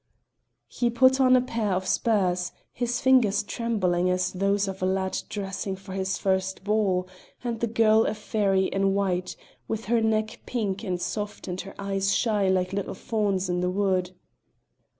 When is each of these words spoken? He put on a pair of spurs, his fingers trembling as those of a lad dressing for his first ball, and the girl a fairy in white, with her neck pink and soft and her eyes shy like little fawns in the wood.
He 0.67 0.89
put 0.89 1.21
on 1.21 1.35
a 1.35 1.41
pair 1.41 1.73
of 1.73 1.85
spurs, 1.85 2.53
his 2.73 2.99
fingers 2.99 3.43
trembling 3.43 4.09
as 4.09 4.31
those 4.33 4.67
of 4.67 4.81
a 4.81 4.85
lad 4.87 5.21
dressing 5.29 5.75
for 5.75 5.93
his 5.93 6.17
first 6.17 6.63
ball, 6.63 7.07
and 7.43 7.59
the 7.59 7.67
girl 7.67 8.07
a 8.07 8.15
fairy 8.15 8.65
in 8.65 8.95
white, 8.95 9.35
with 9.67 9.85
her 9.85 10.01
neck 10.01 10.41
pink 10.47 10.83
and 10.83 10.99
soft 10.99 11.47
and 11.47 11.61
her 11.61 11.75
eyes 11.77 12.15
shy 12.15 12.47
like 12.49 12.73
little 12.73 12.95
fawns 12.95 13.47
in 13.47 13.61
the 13.61 13.69
wood. 13.69 14.09